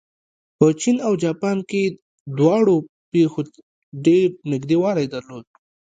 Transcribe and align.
په 0.57 0.65
چین 0.81 0.97
او 1.07 1.13
جاپان 1.23 1.57
کې 1.69 1.81
دواړو 2.37 2.75
پېښو 3.11 3.41
ډېر 4.05 4.27
نږدېوالی 4.51 5.05
درلود. 5.13 5.45